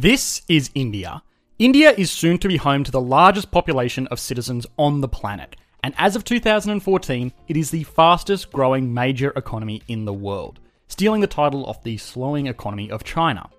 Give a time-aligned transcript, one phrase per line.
[0.00, 1.24] This is India.
[1.58, 5.56] India is soon to be home to the largest population of citizens on the planet,
[5.82, 11.20] and as of 2014, it is the fastest growing major economy in the world, stealing
[11.20, 13.50] the title of the slowing economy of China.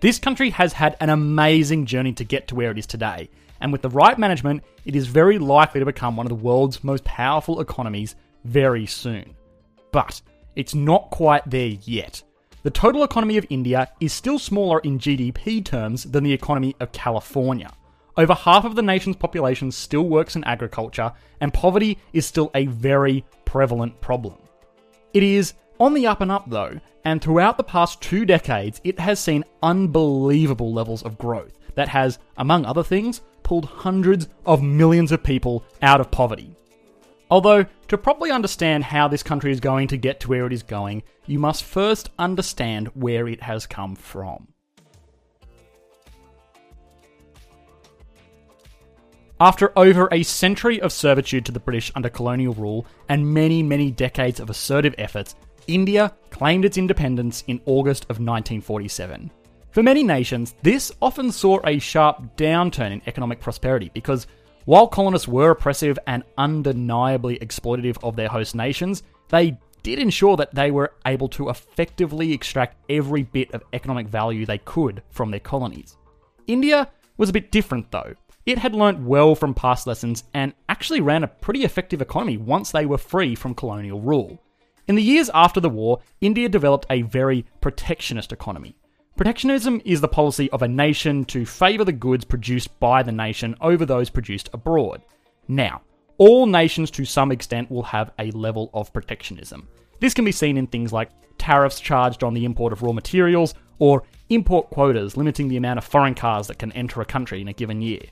[0.00, 3.28] This country has had an amazing journey to get to where it is today,
[3.60, 6.82] and with the right management, it is very likely to become one of the world's
[6.82, 9.36] most powerful economies very soon.
[9.90, 10.22] But
[10.56, 12.22] it's not quite there yet.
[12.64, 16.92] The total economy of India is still smaller in GDP terms than the economy of
[16.92, 17.72] California.
[18.16, 22.66] Over half of the nation's population still works in agriculture, and poverty is still a
[22.66, 24.36] very prevalent problem.
[25.12, 29.00] It is on the up and up though, and throughout the past two decades, it
[29.00, 35.10] has seen unbelievable levels of growth that has, among other things, pulled hundreds of millions
[35.10, 36.54] of people out of poverty.
[37.32, 40.62] Although, to properly understand how this country is going to get to where it is
[40.62, 44.48] going, you must first understand where it has come from.
[49.40, 53.90] After over a century of servitude to the British under colonial rule and many, many
[53.90, 55.34] decades of assertive efforts,
[55.66, 59.30] India claimed its independence in August of 1947.
[59.70, 64.26] For many nations, this often saw a sharp downturn in economic prosperity because
[64.64, 70.54] while colonists were oppressive and undeniably exploitative of their host nations, they did ensure that
[70.54, 75.40] they were able to effectively extract every bit of economic value they could from their
[75.40, 75.96] colonies.
[76.46, 78.14] India was a bit different though.
[78.44, 82.72] It had learnt well from past lessons and actually ran a pretty effective economy once
[82.72, 84.42] they were free from colonial rule.
[84.88, 88.76] In the years after the war, India developed a very protectionist economy.
[89.22, 93.54] Protectionism is the policy of a nation to favour the goods produced by the nation
[93.60, 95.00] over those produced abroad.
[95.46, 95.82] Now,
[96.18, 99.68] all nations to some extent will have a level of protectionism.
[100.00, 103.54] This can be seen in things like tariffs charged on the import of raw materials
[103.78, 107.46] or import quotas limiting the amount of foreign cars that can enter a country in
[107.46, 108.02] a given year.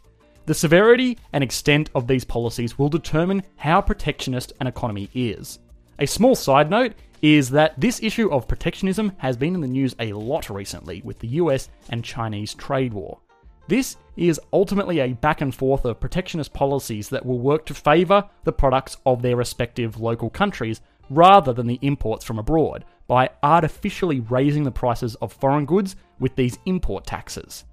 [0.47, 5.59] The severity and extent of these policies will determine how protectionist an economy is.
[5.99, 9.95] A small side note is that this issue of protectionism has been in the news
[9.99, 13.19] a lot recently with the US and Chinese trade war.
[13.69, 18.29] This is ultimately a back and forth of protectionist policies that will work to favour
[18.45, 24.21] the products of their respective local countries rather than the imports from abroad by artificially
[24.21, 27.65] raising the prices of foreign goods with these import taxes.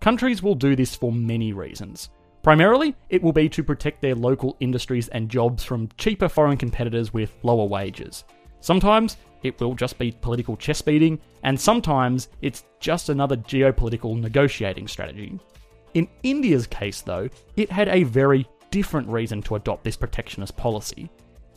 [0.00, 2.10] Countries will do this for many reasons.
[2.42, 7.12] Primarily, it will be to protect their local industries and jobs from cheaper foreign competitors
[7.12, 8.24] with lower wages.
[8.62, 14.88] Sometimes it will just be political chess beating, and sometimes it's just another geopolitical negotiating
[14.88, 15.38] strategy.
[15.94, 21.10] In India's case, though, it had a very different reason to adopt this protectionist policy.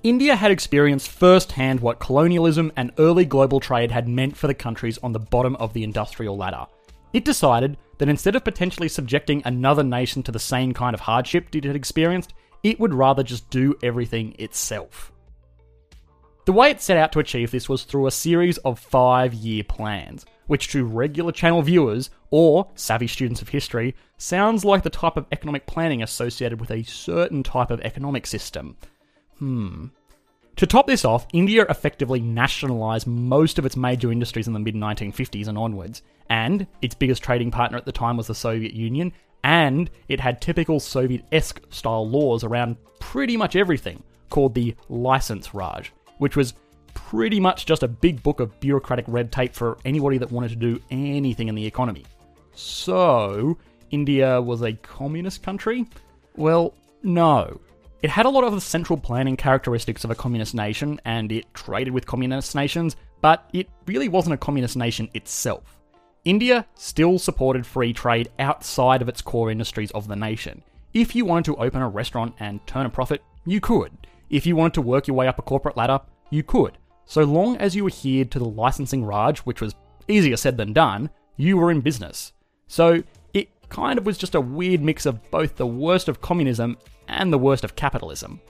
[0.03, 4.99] India had experienced firsthand what colonialism and early global trade had meant for the countries
[5.03, 6.65] on the bottom of the industrial ladder.
[7.13, 11.55] It decided that instead of potentially subjecting another nation to the same kind of hardship
[11.55, 12.33] it had experienced,
[12.63, 15.11] it would rather just do everything itself.
[16.45, 19.63] The way it set out to achieve this was through a series of five year
[19.63, 25.17] plans, which to regular channel viewers or savvy students of history sounds like the type
[25.17, 28.78] of economic planning associated with a certain type of economic system.
[29.39, 29.88] Hmm.
[30.57, 34.75] To top this off, India effectively nationalised most of its major industries in the mid
[34.75, 39.12] 1950s and onwards, and its biggest trading partner at the time was the Soviet Union,
[39.44, 45.53] and it had typical Soviet esque style laws around pretty much everything, called the License
[45.53, 46.53] Raj, which was
[46.93, 50.56] pretty much just a big book of bureaucratic red tape for anybody that wanted to
[50.56, 52.06] do anything in the economy.
[52.53, 53.57] So,
[53.91, 55.85] India was a communist country?
[56.35, 56.73] Well,
[57.03, 57.59] no.
[58.01, 61.53] It had a lot of the central planning characteristics of a communist nation, and it
[61.53, 65.79] traded with communist nations, but it really wasn't a communist nation itself.
[66.23, 70.63] India still supported free trade outside of its core industries of the nation.
[70.94, 73.91] If you wanted to open a restaurant and turn a profit, you could.
[74.30, 76.00] If you wanted to work your way up a corporate ladder,
[76.30, 76.77] you could.
[77.06, 79.75] So long as you adhered to the licensing Raj, which was
[80.07, 82.33] easier said than done, you were in business.
[82.68, 86.77] So it kind of was just a weird mix of both the worst of communism
[87.07, 88.42] and the worst of capitalism.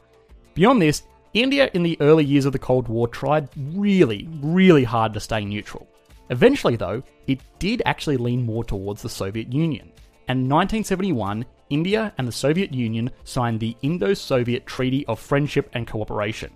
[0.53, 5.13] Beyond this, India in the early years of the Cold War tried really, really hard
[5.13, 5.87] to stay neutral.
[6.29, 9.91] Eventually, though, it did actually lean more towards the Soviet Union,
[10.29, 15.69] and in 1971, India and the Soviet Union signed the Indo Soviet Treaty of Friendship
[15.73, 16.51] and Cooperation,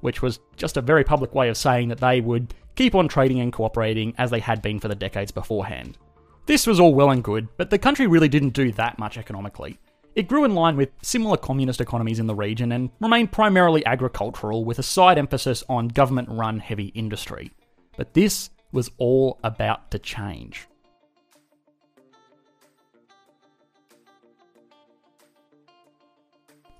[0.00, 3.40] which was just a very public way of saying that they would keep on trading
[3.40, 5.98] and cooperating as they had been for the decades beforehand.
[6.46, 9.78] This was all well and good, but the country really didn't do that much economically.
[10.14, 14.64] It grew in line with similar communist economies in the region and remained primarily agricultural
[14.64, 17.50] with a side emphasis on government run heavy industry.
[17.96, 20.66] But this was all about to change.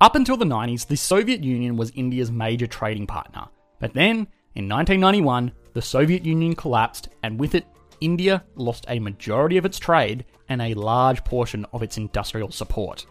[0.02, 3.46] Up until the 90s, the Soviet Union was India's major trading partner.
[3.78, 4.26] But then,
[4.56, 7.64] in 1991, the Soviet Union collapsed, and with it,
[8.00, 13.06] India lost a majority of its trade and a large portion of its industrial support.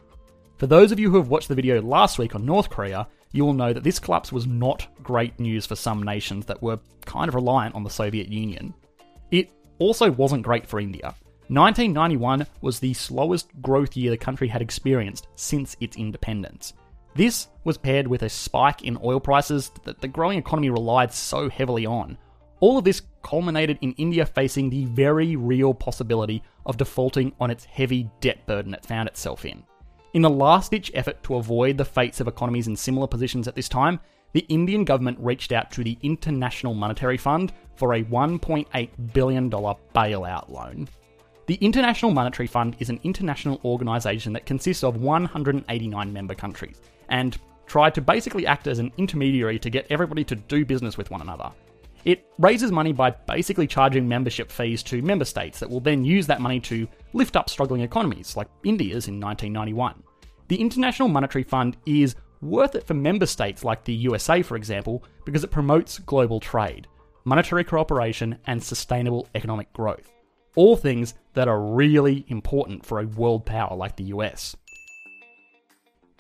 [0.58, 3.46] For those of you who have watched the video last week on North Korea, you
[3.46, 7.30] will know that this collapse was not great news for some nations that were kind
[7.30, 8.74] of reliant on the Soviet Union.
[9.32, 9.50] It
[9.80, 11.16] also wasn't great for India.
[11.48, 16.74] 1991 was the slowest growth year the country had experienced since its independence.
[17.14, 21.50] This was paired with a spike in oil prices that the growing economy relied so
[21.50, 22.18] heavily on.
[22.62, 27.66] All of this culminated in India facing the very real possibility of defaulting on its
[27.66, 29.64] heavy debt burden it found itself in.
[30.14, 33.56] In a last ditch effort to avoid the fates of economies in similar positions at
[33.56, 34.00] this time,
[34.34, 40.50] the Indian government reached out to the International Monetary Fund for a $1.8 billion bailout
[40.50, 40.88] loan.
[41.48, 46.80] The International Monetary Fund is an international organisation that consists of 189 member countries
[47.10, 51.10] and tried to basically act as an intermediary to get everybody to do business with
[51.10, 51.50] one another.
[52.06, 56.28] It raises money by basically charging membership fees to member states that will then use
[56.28, 60.02] that money to lift up struggling economies, like India's in 1991.
[60.48, 65.04] The International Monetary Fund is worth it for member states like the USA, for example,
[65.26, 66.88] because it promotes global trade,
[67.24, 70.12] monetary cooperation, and sustainable economic growth.
[70.56, 74.56] All things that are really important for a world power like the US.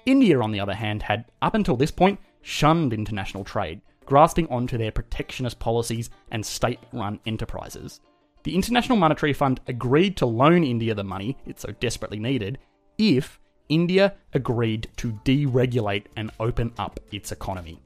[0.06, 4.78] India, on the other hand, had, up until this point, shunned international trade, grasping onto
[4.78, 8.02] their protectionist policies and state run enterprises.
[8.44, 12.58] The International Monetary Fund agreed to loan India the money it so desperately needed
[12.98, 17.80] if India agreed to deregulate and open up its economy.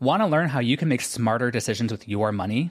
[0.00, 2.70] Want to learn how you can make smarter decisions with your money?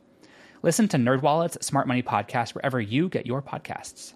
[0.63, 4.13] Listen to NerdWallet's Smart Money Podcast wherever you get your podcasts.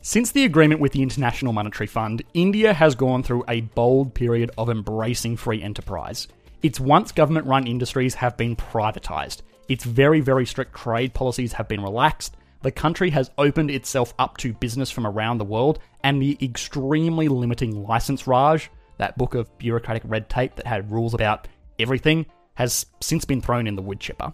[0.00, 4.50] Since the agreement with the International Monetary Fund, India has gone through a bold period
[4.58, 6.26] of embracing free enterprise.
[6.64, 9.42] Its once government run industries have been privatised.
[9.68, 12.36] Its very, very strict trade policies have been relaxed.
[12.62, 17.28] The country has opened itself up to business from around the world, and the extremely
[17.28, 21.46] limiting license Raj, that book of bureaucratic red tape that had rules about
[21.78, 22.26] everything,
[22.62, 24.32] has since been thrown in the wood chipper.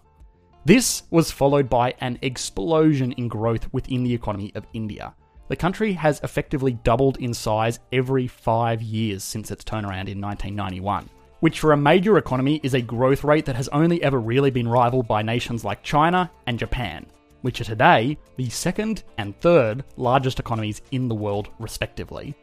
[0.67, 5.15] This was followed by an explosion in growth within the economy of India.
[5.49, 11.09] The country has effectively doubled in size every five years since its turnaround in 1991,
[11.41, 14.69] which for a major economy is a growth rate that has only ever really been
[14.69, 17.07] rivaled by nations like China and Japan,
[17.41, 22.35] which are today the second and third largest economies in the world, respectively.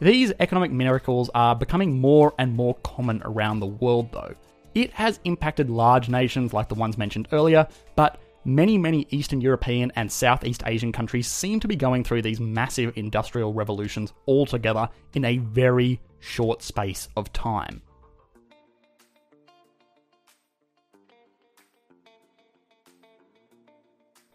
[0.00, 4.34] These economic miracles are becoming more and more common around the world, though.
[4.74, 9.90] It has impacted large nations like the ones mentioned earlier, but many, many Eastern European
[9.96, 14.88] and Southeast Asian countries seem to be going through these massive industrial revolutions all together
[15.14, 17.82] in a very short space of time.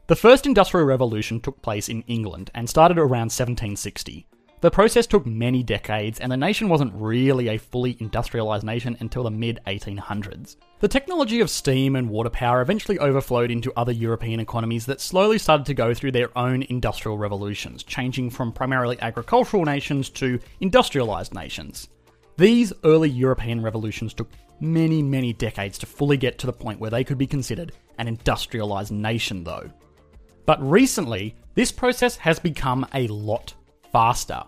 [0.07, 4.27] The first industrial revolution took place in England and started around 1760.
[4.61, 9.23] The process took many decades, and the nation wasn't really a fully industrialised nation until
[9.23, 10.55] the mid 1800s.
[10.79, 15.37] The technology of steam and water power eventually overflowed into other European economies that slowly
[15.37, 21.33] started to go through their own industrial revolutions, changing from primarily agricultural nations to industrialised
[21.33, 21.89] nations.
[22.37, 26.91] These early European revolutions took many, many decades to fully get to the point where
[26.91, 29.69] they could be considered an industrialised nation, though.
[30.45, 33.53] But recently, this process has become a lot
[33.95, 34.43] faster.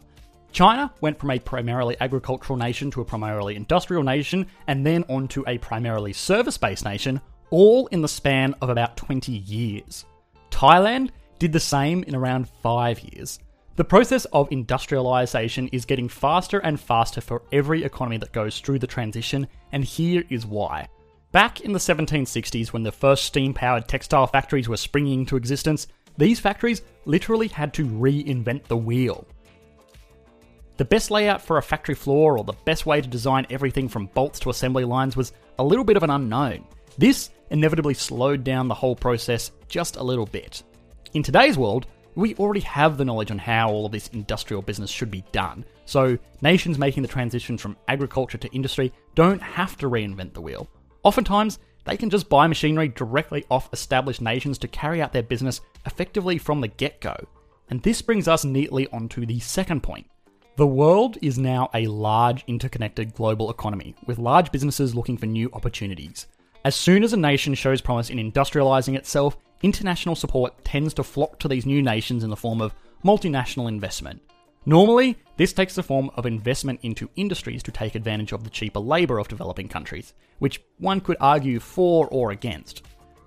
[0.51, 5.25] China went from a primarily agricultural nation to a primarily industrial nation, and then on
[5.29, 10.03] to a primarily service based nation, all in the span of about 20 years.
[10.51, 13.39] Thailand did the same in around 5 years.
[13.77, 18.79] The process of industrialization is getting faster and faster for every economy that goes through
[18.79, 20.89] the transition, and here is why.
[21.31, 25.87] Back in the 1760s, when the first steam powered textile factories were springing into existence,
[26.17, 29.25] these factories literally had to reinvent the wheel.
[30.77, 34.05] The best layout for a factory floor or the best way to design everything from
[34.13, 36.67] bolts to assembly lines was a little bit of an unknown.
[36.99, 40.61] This inevitably slowed down the whole process just a little bit.
[41.15, 44.91] In today's world, we already have the knowledge on how all of this industrial business
[44.91, 49.89] should be done, so nations making the transition from agriculture to industry don't have to
[49.89, 50.67] reinvent the wheel.
[51.01, 55.61] Oftentimes, they can just buy machinery directly off established nations to carry out their business
[55.87, 57.15] effectively from the get go.
[57.69, 60.07] And this brings us neatly onto the second point
[60.57, 65.51] the world is now a large interconnected global economy, with large businesses looking for new
[65.53, 66.25] opportunities.
[66.65, 71.37] As soon as a nation shows promise in industrializing itself, international support tends to flock
[71.39, 72.73] to these new nations in the form of
[73.05, 74.19] multinational investment.
[74.65, 78.79] Normally, this takes the form of investment into industries to take advantage of the cheaper
[78.79, 82.81] labour of developing countries, which one could argue for or against.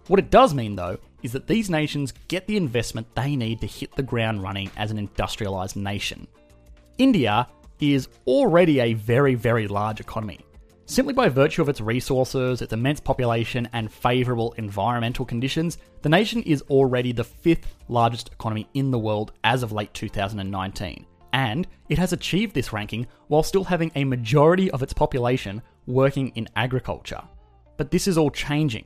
[0.08, 3.68] What it does mean, though, is that these nations get the investment they need to
[3.68, 6.26] hit the ground running as an industrialised nation.
[7.00, 7.49] India
[7.80, 10.38] is already a very, very large economy.
[10.85, 16.42] Simply by virtue of its resources, its immense population, and favourable environmental conditions, the nation
[16.42, 21.07] is already the fifth largest economy in the world as of late 2019.
[21.33, 26.28] And it has achieved this ranking while still having a majority of its population working
[26.35, 27.23] in agriculture.
[27.78, 28.85] But this is all changing.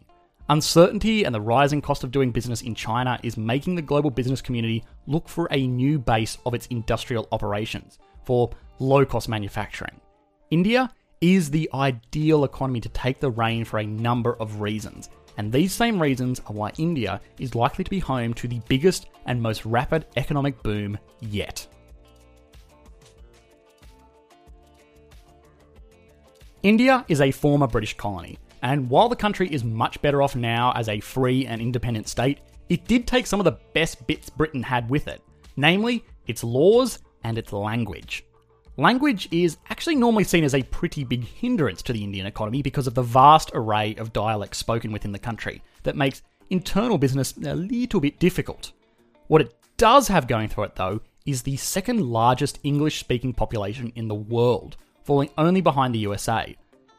[0.51, 4.43] Uncertainty and the rising cost of doing business in China is making the global business
[4.43, 9.99] community look for a new base of its industrial operations for low cost manufacturing.
[10.51, 15.09] India is the ideal economy to take the reign for a number of reasons,
[15.39, 19.07] and these same reasons are why India is likely to be home to the biggest
[19.25, 21.67] and most rapid economic boom yet.
[26.63, 30.73] India is a former British colony, and while the country is much better off now
[30.73, 32.41] as a free and independent state,
[32.71, 35.23] it did take some of the best bits Britain had with it,
[35.57, 38.25] namely its laws and its language.
[38.79, 42.87] Language is actually normally seen as a pretty big hindrance to the Indian economy because
[42.87, 47.55] of the vast array of dialects spoken within the country that makes internal business a
[47.55, 48.73] little bit difficult.
[49.27, 53.93] What it does have going for it, though, is the second largest English speaking population
[53.95, 56.57] in the world, falling only behind the USA.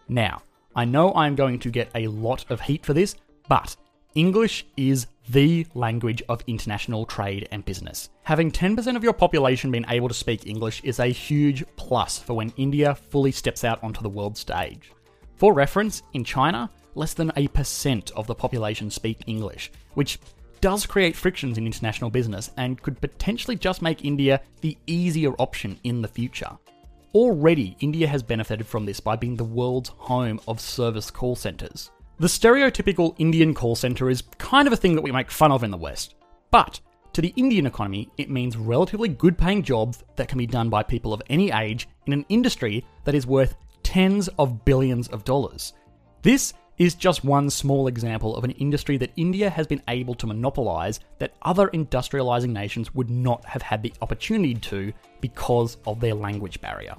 [0.07, 0.43] Now,
[0.75, 3.15] I know I'm going to get a lot of heat for this,
[3.47, 3.75] but
[4.13, 8.09] English is the language of international trade and business.
[8.23, 12.33] Having 10% of your population being able to speak English is a huge plus for
[12.33, 14.91] when India fully steps out onto the world stage.
[15.35, 20.19] For reference, in China, less than a percent of the population speak English, which
[20.61, 25.79] does create frictions in international business and could potentially just make India the easier option
[25.83, 26.57] in the future.
[27.15, 31.89] Already, India has benefited from this by being the world's home of service call centres.
[32.19, 35.63] The stereotypical Indian call centre is kind of a thing that we make fun of
[35.63, 36.15] in the West,
[36.51, 36.81] but
[37.13, 40.83] to the Indian economy, it means relatively good paying jobs that can be done by
[40.83, 45.71] people of any age in an industry that is worth tens of billions of dollars.
[46.21, 50.27] This is just one small example of an industry that India has been able to
[50.27, 54.91] monopolize that other industrializing nations would not have had the opportunity to
[55.21, 56.95] because of their language barrier.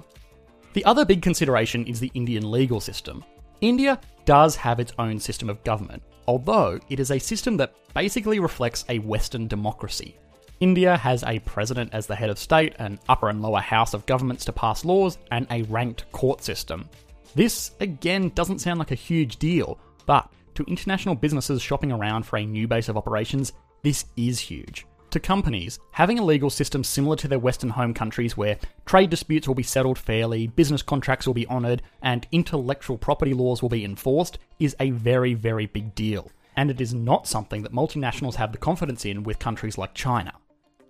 [0.73, 3.23] The other big consideration is the Indian legal system.
[3.61, 8.39] India does have its own system of government, although it is a system that basically
[8.39, 10.15] reflects a Western democracy.
[10.59, 14.05] India has a president as the head of state, an upper and lower house of
[14.07, 16.89] governments to pass laws, and a ranked court system.
[17.37, 19.77] This, again, doesn't sound like a huge deal,
[20.07, 23.53] but to international businesses shopping around for a new base of operations,
[23.83, 24.87] this is huge.
[25.11, 29.47] To companies, having a legal system similar to their Western home countries where trade disputes
[29.47, 33.85] will be settled fairly, business contracts will be honoured, and intellectual property laws will be
[33.85, 36.31] enforced is a very, very big deal.
[36.55, 40.33] And it is not something that multinationals have the confidence in with countries like China.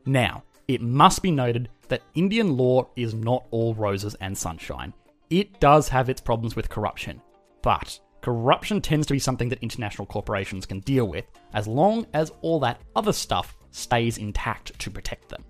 [0.06, 4.94] Now, it must be noted that Indian law is not all roses and sunshine.
[5.30, 7.22] It does have its problems with corruption,
[7.62, 12.32] but corruption tends to be something that international corporations can deal with as long as
[12.42, 15.44] all that other stuff stays intact to protect them.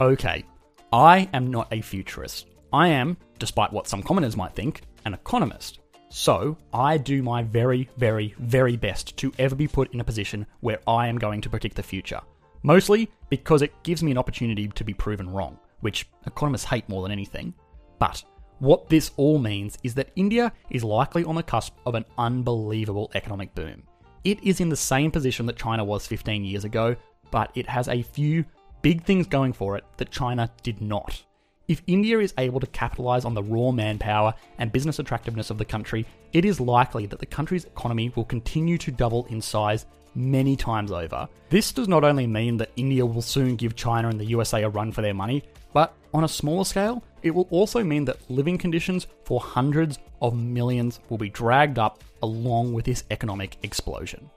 [0.00, 0.44] Okay,
[0.92, 2.46] I am not a futurist.
[2.72, 5.80] I am, despite what some commoners might think, an economist.
[6.10, 10.46] So, I do my very, very, very best to ever be put in a position
[10.60, 12.20] where I am going to predict the future.
[12.62, 17.02] Mostly because it gives me an opportunity to be proven wrong, which economists hate more
[17.02, 17.54] than anything.
[17.98, 18.22] But
[18.58, 23.10] what this all means is that India is likely on the cusp of an unbelievable
[23.14, 23.82] economic boom.
[24.24, 26.96] It is in the same position that China was 15 years ago,
[27.30, 28.44] but it has a few
[28.82, 31.22] big things going for it that China did not.
[31.68, 35.64] If India is able to capitalize on the raw manpower and business attractiveness of the
[35.66, 40.56] country, it is likely that the country's economy will continue to double in size many
[40.56, 41.28] times over.
[41.50, 44.68] This does not only mean that India will soon give China and the USA a
[44.68, 48.58] run for their money, but on a smaller scale, it will also mean that living
[48.58, 54.30] conditions for hundreds of millions will be dragged up along with this economic explosion.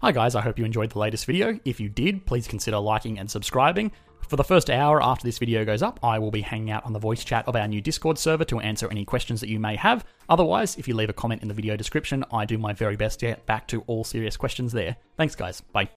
[0.00, 1.60] Hi guys, I hope you enjoyed the latest video.
[1.66, 3.92] If you did, please consider liking and subscribing.
[4.30, 6.92] For the first hour after this video goes up, I will be hanging out on
[6.92, 9.74] the voice chat of our new Discord server to answer any questions that you may
[9.74, 10.04] have.
[10.28, 13.18] Otherwise, if you leave a comment in the video description, I do my very best
[13.18, 14.94] to get back to all serious questions there.
[15.16, 15.88] Thanks guys, bye.